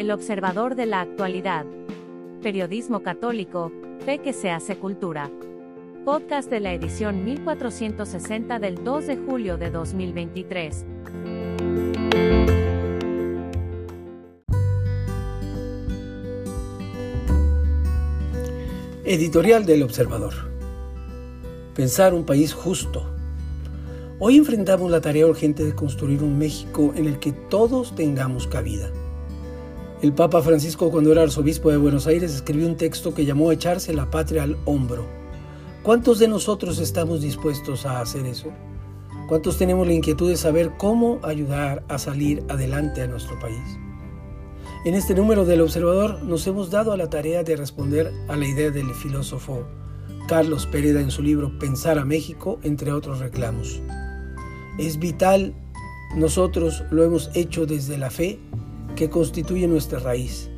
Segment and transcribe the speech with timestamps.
[0.00, 1.66] El observador de la actualidad.
[2.42, 3.70] Periodismo católico,
[4.06, 5.30] fe que se hace cultura.
[6.06, 10.86] Podcast de la edición 1460 del 2 de julio de 2023.
[19.04, 20.32] Editorial del Observador.
[21.74, 23.04] Pensar un país justo.
[24.18, 28.90] Hoy enfrentamos la tarea urgente de construir un México en el que todos tengamos cabida.
[30.02, 33.92] El Papa Francisco, cuando era arzobispo de Buenos Aires, escribió un texto que llamó echarse
[33.92, 35.04] la patria al hombro.
[35.82, 38.48] ¿Cuántos de nosotros estamos dispuestos a hacer eso?
[39.28, 43.60] ¿Cuántos tenemos la inquietud de saber cómo ayudar a salir adelante a nuestro país?
[44.86, 48.46] En este número del Observador nos hemos dado a la tarea de responder a la
[48.46, 49.66] idea del filósofo
[50.26, 53.82] Carlos Pereda en su libro Pensar a México, entre otros reclamos.
[54.78, 55.52] Es vital,
[56.16, 58.38] nosotros lo hemos hecho desde la fe
[59.00, 60.50] que constituye nuestra raíz.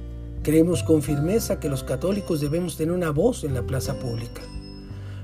[0.42, 4.42] Creemos con firmeza que los católicos debemos tener una voz en la plaza pública.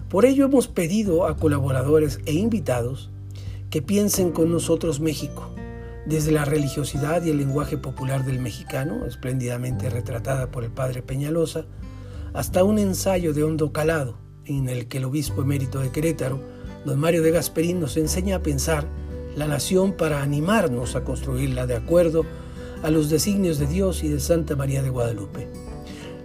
[0.08, 3.10] Por ello hemos pedido a colaboradores e invitados
[3.70, 5.50] que piensen con nosotros México,
[6.06, 11.66] desde la religiosidad y el lenguaje popular del mexicano, espléndidamente retratada por el padre Peñalosa,
[12.34, 16.40] hasta un ensayo de hondo calado, en el que el obispo emérito de Querétaro,
[16.84, 18.86] don Mario de Gasperín, nos enseña a pensar
[19.34, 22.24] la nación para animarnos a construirla de acuerdo
[22.82, 25.48] a los designios de Dios y de Santa María de Guadalupe.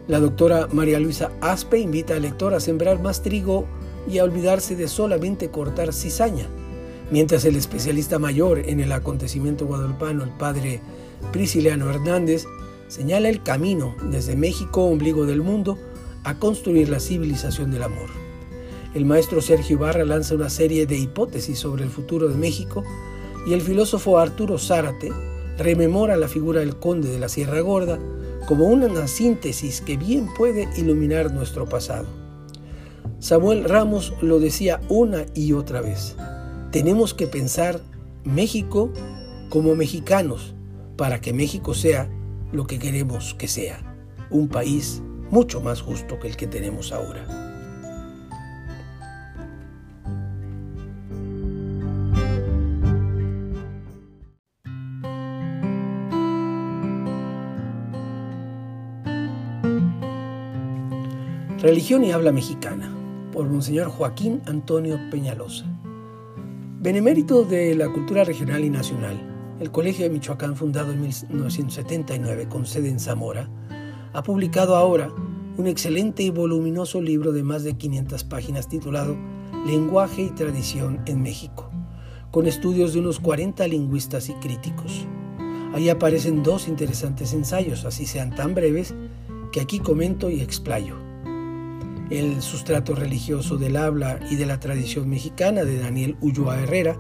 [0.08, 3.66] La doctora María Luisa Aspe invita al lector a sembrar más trigo
[4.10, 6.48] y a olvidarse de solamente cortar cizaña
[7.14, 10.82] mientras el especialista mayor en el acontecimiento guadalupano, el padre
[11.32, 12.46] Prisciliano Hernández,
[12.88, 15.78] señala el camino desde México, ombligo del mundo,
[16.24, 18.10] a construir la civilización del amor.
[18.96, 22.84] El maestro Sergio Ibarra lanza una serie de hipótesis sobre el futuro de México
[23.46, 25.12] y el filósofo Arturo Zárate
[25.58, 28.00] rememora la figura del conde de la Sierra Gorda
[28.48, 32.08] como una síntesis que bien puede iluminar nuestro pasado.
[33.20, 36.16] Samuel Ramos lo decía una y otra vez.
[36.72, 37.80] Tenemos que pensar
[38.24, 38.92] México
[39.50, 40.56] como mexicanos
[40.98, 42.10] para que México sea
[42.52, 43.96] lo que queremos que sea,
[44.30, 47.53] un país mucho más justo que el que tenemos ahora.
[61.64, 62.94] Religión y habla mexicana,
[63.32, 65.64] por Monseñor Joaquín Antonio Peñalosa.
[66.82, 69.18] Benemérito de la cultura regional y nacional,
[69.62, 73.50] el Colegio de Michoacán, fundado en 1979 con sede en Zamora,
[74.12, 75.10] ha publicado ahora
[75.56, 79.16] un excelente y voluminoso libro de más de 500 páginas titulado
[79.66, 81.72] Lenguaje y Tradición en México,
[82.32, 85.08] con estudios de unos 40 lingüistas y críticos.
[85.74, 88.94] Ahí aparecen dos interesantes ensayos, así sean tan breves,
[89.54, 91.03] que aquí comento y explayo
[92.10, 96.98] el sustrato religioso del habla y de la tradición mexicana de Daniel Ulloa Herrera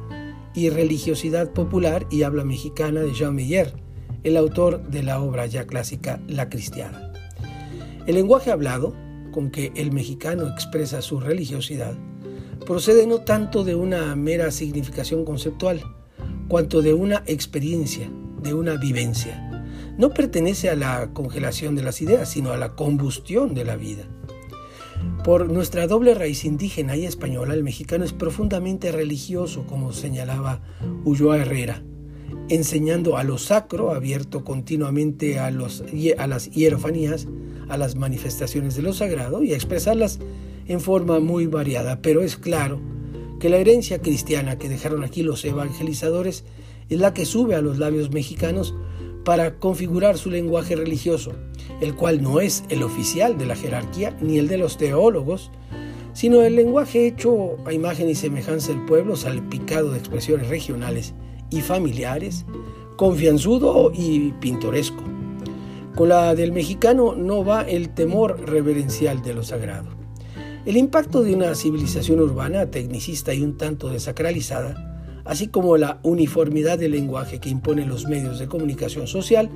[0.55, 3.73] y Religiosidad Popular y Habla Mexicana de Jean Meyer,
[4.23, 7.11] el autor de la obra ya clásica La Cristiana.
[8.05, 8.93] El lenguaje hablado,
[9.31, 11.95] con que el mexicano expresa su religiosidad,
[12.65, 15.81] procede no tanto de una mera significación conceptual,
[16.47, 18.09] cuanto de una experiencia,
[18.41, 19.49] de una vivencia.
[19.97, 24.03] No pertenece a la congelación de las ideas, sino a la combustión de la vida.
[25.23, 30.59] Por nuestra doble raíz indígena y española, el mexicano es profundamente religioso, como señalaba
[31.05, 31.81] Ulloa Herrera,
[32.49, 37.29] enseñando a lo sacro, abierto continuamente a, a las hierofanías,
[37.69, 40.19] a las manifestaciones de lo sagrado y a expresarlas
[40.67, 42.01] en forma muy variada.
[42.01, 42.81] Pero es claro
[43.39, 46.43] que la herencia cristiana que dejaron aquí los evangelizadores
[46.89, 48.75] es la que sube a los labios mexicanos
[49.23, 51.33] para configurar su lenguaje religioso,
[51.81, 55.51] el cual no es el oficial de la jerarquía ni el de los teólogos,
[56.13, 61.13] sino el lenguaje hecho a imagen y semejanza del pueblo, salpicado de expresiones regionales
[61.49, 62.45] y familiares,
[62.97, 65.03] confianzudo y pintoresco.
[65.95, 69.89] Con la del mexicano no va el temor reverencial de lo sagrado.
[70.65, 74.92] El impacto de una civilización urbana, tecnicista y un tanto desacralizada,
[75.25, 79.49] así como la uniformidad del lenguaje que imponen los medios de comunicación social,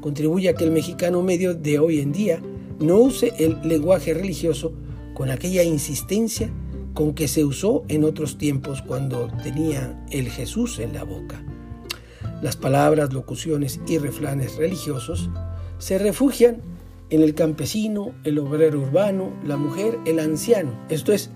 [0.00, 2.40] contribuye a que el mexicano medio de hoy en día
[2.78, 4.72] no use el lenguaje religioso
[5.14, 6.50] con aquella insistencia
[6.94, 11.42] con que se usó en otros tiempos cuando tenía el Jesús en la boca.
[12.42, 15.30] Las palabras, locuciones y refranes religiosos
[15.78, 16.62] se refugian
[17.10, 21.30] en el campesino, el obrero urbano, la mujer, el anciano, esto es,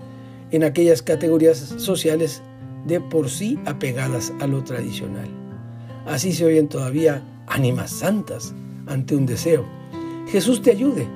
[0.51, 2.41] en aquellas categorías sociales
[2.85, 5.29] de por sí apegadas a lo tradicional.
[6.05, 8.53] Así se oyen todavía ánimas santas,
[8.87, 9.65] ante un deseo.
[10.27, 11.07] Jesús te ayude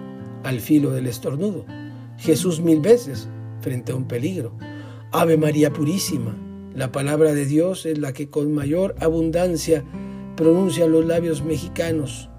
[0.44, 1.66] al filo del estornudo.
[2.18, 3.28] Jesús mil veces
[3.62, 4.54] frente a un peligro.
[5.12, 6.36] Ave María Purísima,
[6.74, 9.84] la palabra de Dios es la que con mayor abundancia
[10.36, 12.30] pronuncian los labios mexicanos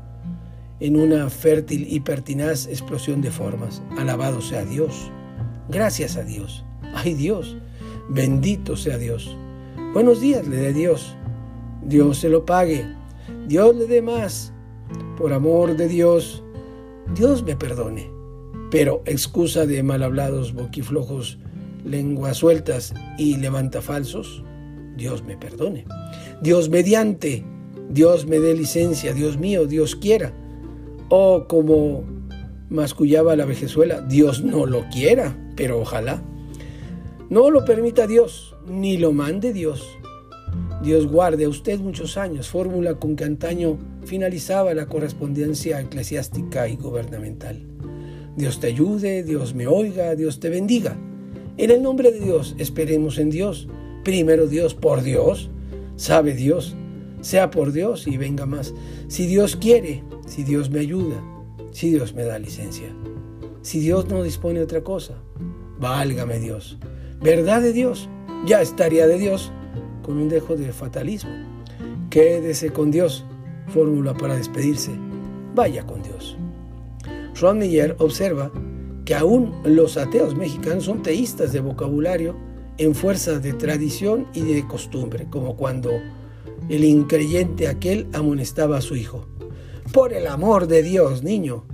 [0.78, 3.82] en una fértil y pertinaz explosión de formas.
[3.96, 5.10] Alabado sea Dios.
[5.68, 6.64] Gracias a Dios.
[6.94, 7.56] Ay Dios.
[8.08, 9.36] Bendito sea Dios.
[9.92, 11.16] Buenos días le dé Dios.
[11.82, 12.86] Dios se lo pague.
[13.48, 14.52] Dios le dé más.
[15.16, 16.44] Por amor de Dios,
[17.14, 18.10] Dios me perdone.
[18.70, 21.38] Pero excusa de mal hablados, boquiflojos,
[21.84, 24.44] lenguas sueltas y levanta falsos,
[24.96, 25.84] Dios me perdone.
[26.42, 27.44] Dios mediante,
[27.88, 30.32] Dios me dé licencia, Dios mío, Dios quiera.
[31.08, 32.04] O como
[32.68, 36.22] mascullaba la vejezuela, Dios no lo quiera, pero ojalá.
[37.28, 39.98] No lo permita Dios, ni lo mande Dios.
[40.80, 46.76] Dios guarde a usted muchos años, fórmula con que antaño finalizaba la correspondencia eclesiástica y
[46.76, 47.66] gubernamental.
[48.36, 50.96] Dios te ayude, Dios me oiga, Dios te bendiga.
[51.56, 53.66] En el nombre de Dios, esperemos en Dios.
[54.04, 55.50] Primero Dios por Dios,
[55.96, 56.76] sabe Dios,
[57.22, 58.72] sea por Dios y venga más.
[59.08, 61.20] Si Dios quiere, si Dios me ayuda,
[61.72, 62.94] si Dios me da licencia,
[63.62, 65.14] si Dios no dispone otra cosa,
[65.80, 66.78] válgame Dios.
[67.20, 68.08] Verdad de Dios,
[68.46, 69.50] ya estaría de Dios
[70.02, 71.30] con un dejo de fatalismo.
[72.10, 73.24] Quédese con Dios,
[73.68, 74.92] fórmula para despedirse.
[75.54, 76.36] Vaya con Dios.
[77.40, 78.52] Ron Miller observa
[79.04, 82.36] que aún los ateos mexicanos son teístas de vocabulario
[82.78, 85.90] en fuerza de tradición y de costumbre, como cuando
[86.68, 89.26] el increyente aquel amonestaba a su hijo.
[89.92, 91.64] Por el amor de Dios, niño,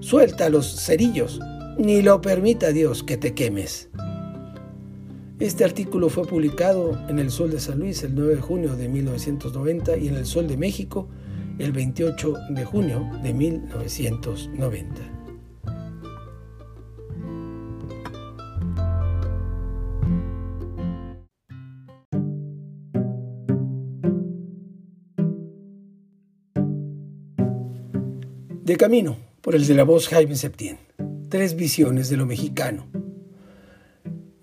[0.00, 1.40] suelta los cerillos,
[1.78, 3.88] ni lo permita Dios que te quemes.
[5.40, 8.88] Este artículo fue publicado en El Sol de San Luis el 9 de junio de
[8.88, 11.08] 1990 y en El Sol de México
[11.58, 15.00] el 28 de junio de 1990.
[28.62, 30.76] De camino por el de la voz Jaime Septién.
[31.30, 32.99] Tres visiones de lo mexicano.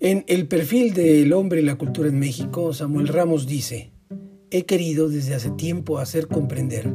[0.00, 3.90] En el perfil del hombre y la cultura en México, Samuel Ramos dice,
[4.52, 6.94] he querido desde hace tiempo hacer comprender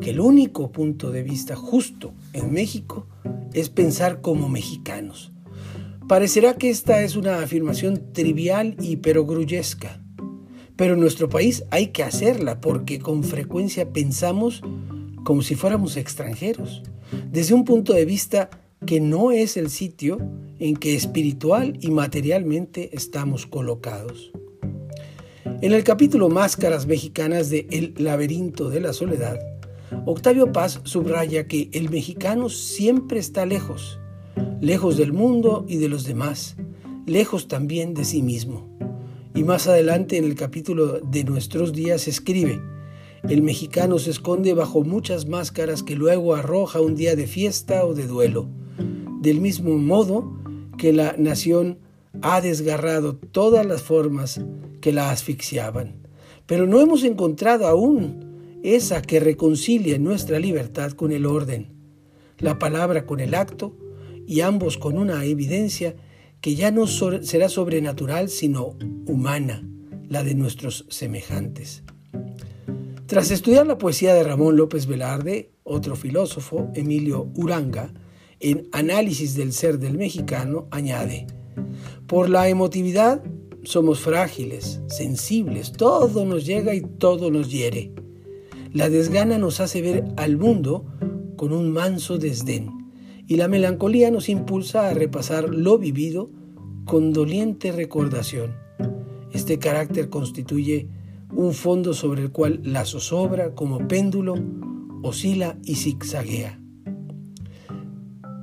[0.00, 3.06] que el único punto de vista justo en México
[3.52, 5.30] es pensar como mexicanos.
[6.08, 10.02] Parecerá que esta es una afirmación trivial y perogrullesca,
[10.74, 14.62] pero en nuestro país hay que hacerla porque con frecuencia pensamos
[15.22, 16.82] como si fuéramos extranjeros,
[17.30, 18.48] desde un punto de vista
[18.86, 20.18] que no es el sitio
[20.58, 24.32] en que espiritual y materialmente estamos colocados.
[25.60, 29.40] En el capítulo Máscaras Mexicanas de El laberinto de la soledad,
[30.06, 33.98] Octavio Paz subraya que el mexicano siempre está lejos,
[34.60, 36.56] lejos del mundo y de los demás,
[37.06, 38.68] lejos también de sí mismo.
[39.34, 42.60] Y más adelante en el capítulo de Nuestros días escribe,
[43.28, 47.94] el mexicano se esconde bajo muchas máscaras que luego arroja un día de fiesta o
[47.94, 48.48] de duelo.
[49.20, 50.32] Del mismo modo
[50.76, 51.78] que la nación
[52.22, 54.40] ha desgarrado todas las formas
[54.80, 56.06] que la asfixiaban.
[56.46, 61.68] Pero no hemos encontrado aún esa que reconcilie nuestra libertad con el orden,
[62.38, 63.76] la palabra con el acto
[64.26, 65.96] y ambos con una evidencia
[66.40, 68.76] que ya no será sobrenatural sino
[69.06, 69.62] humana,
[70.08, 71.82] la de nuestros semejantes.
[73.06, 77.92] Tras estudiar la poesía de Ramón López Velarde, otro filósofo, Emilio Uranga,
[78.40, 81.26] en Análisis del Ser del Mexicano, añade,
[82.06, 83.22] por la emotividad
[83.64, 87.92] somos frágiles, sensibles, todo nos llega y todo nos hiere.
[88.72, 90.86] La desgana nos hace ver al mundo
[91.36, 92.70] con un manso desdén
[93.26, 96.30] y la melancolía nos impulsa a repasar lo vivido
[96.86, 98.54] con doliente recordación.
[99.32, 100.88] Este carácter constituye
[101.34, 104.34] un fondo sobre el cual la zozobra como péndulo
[105.02, 106.58] oscila y zigzaguea.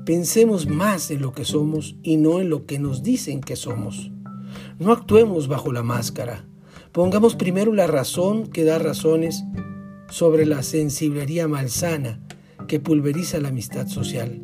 [0.05, 4.11] Pensemos más en lo que somos y no en lo que nos dicen que somos.
[4.77, 6.45] No actuemos bajo la máscara.
[6.91, 9.43] Pongamos primero la razón que da razones
[10.09, 12.21] sobre la sensiblería malsana
[12.67, 14.43] que pulveriza la amistad social.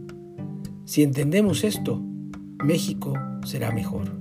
[0.86, 2.01] Si entendemos esto,
[2.63, 3.13] México
[3.46, 4.21] será mejor.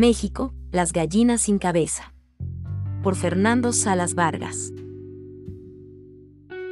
[0.00, 2.14] México, las gallinas sin cabeza.
[3.02, 4.72] Por Fernando Salas Vargas.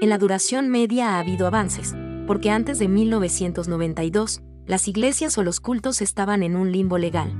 [0.01, 1.95] En la duración media ha habido avances,
[2.27, 7.31] porque antes de 1992, las iglesias o los cultos estaban en un limbo legal.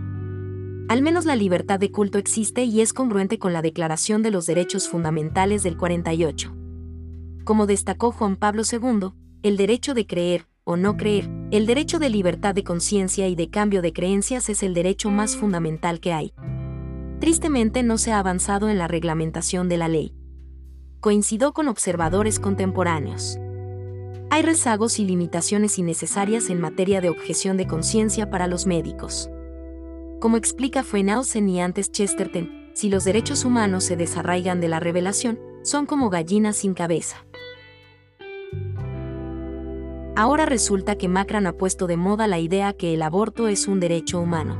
[0.91, 4.45] Al menos la libertad de culto existe y es congruente con la Declaración de los
[4.45, 6.55] Derechos Fundamentales del 48.
[7.45, 12.11] Como destacó Juan Pablo II, el derecho de creer, o no creer, el derecho de
[12.11, 16.35] libertad de conciencia y de cambio de creencias es el derecho más fundamental que hay.
[17.21, 20.13] Tristemente no se ha avanzado en la reglamentación de la ley.
[21.01, 23.39] Coincidió con observadores contemporáneos.
[24.29, 29.31] Hay rezagos y limitaciones innecesarias en materia de objeción de conciencia para los médicos.
[30.21, 35.41] Como explica Fenausen y antes Chesterton, si los derechos humanos se desarraigan de la revelación,
[35.63, 37.25] son como gallinas sin cabeza.
[40.19, 43.79] Ahora resulta que Macron ha puesto de moda la idea que el aborto es un
[43.79, 44.59] derecho humano.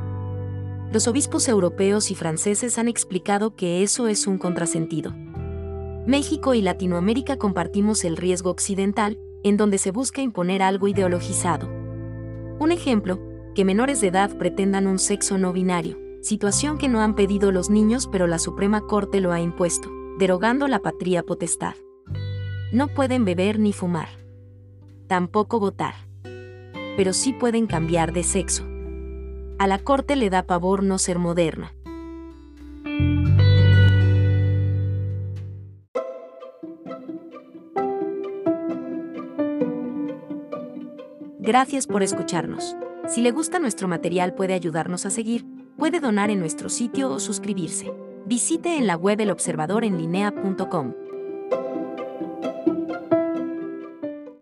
[0.93, 5.13] Los obispos europeos y franceses han explicado que eso es un contrasentido.
[6.07, 11.67] México y Latinoamérica compartimos el riesgo occidental, en donde se busca imponer algo ideologizado.
[12.57, 13.19] Un ejemplo,
[13.53, 17.69] que menores de edad pretendan un sexo no binario, situación que no han pedido los
[17.69, 21.75] niños pero la Suprema Corte lo ha impuesto, derogando la patria potestad.
[22.71, 24.18] No pueden beber ni fumar.
[25.09, 25.95] Tampoco votar.
[26.95, 28.63] Pero sí pueden cambiar de sexo.
[29.57, 31.73] A la Corte le da pavor no ser moderna.
[41.39, 42.75] Gracias por escucharnos.
[43.07, 45.43] Si le gusta nuestro material puede ayudarnos a seguir,
[45.75, 47.91] puede donar en nuestro sitio o suscribirse.
[48.27, 51.08] Visite en la web elobservadorenlinea.com.